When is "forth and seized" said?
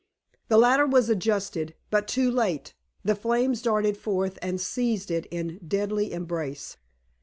3.97-5.11